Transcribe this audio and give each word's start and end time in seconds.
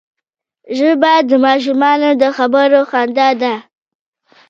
ژبه 0.77 1.13
د 1.29 1.31
ماشومانو 1.45 2.09
د 2.21 2.23
خبرو 2.37 2.79
خندا 2.91 3.29
ده 3.41 3.53